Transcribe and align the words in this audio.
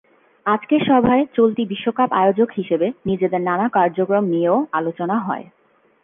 আজকের 0.45 0.81
সভায় 0.89 1.23
চলতি 1.35 1.63
বিশ্বকাপ 1.65 2.09
আয়োজক 2.13 2.49
হিসেবে 2.55 2.87
নিজেদের 3.05 3.41
নানা 3.41 3.65
কার্যক্রম 3.69 4.23
নিয়েও 4.25 4.57
আলোচনা 4.73 5.15
হয়। 5.19 5.45